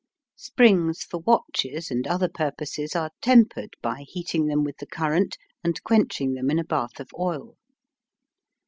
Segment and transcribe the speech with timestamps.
[0.35, 5.83] Springs for watches and other purposes are tempered by heating them with the current and
[5.83, 7.55] quenching them in a bath of oil.